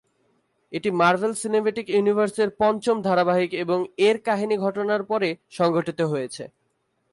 [0.73, 6.43] এটি Marvel cinematic ইউনিভার্সের পঞ্চম ধারাবাহিক এবং এর কাহিনী ঘটনার পরে সংঘটিত হয়েছে।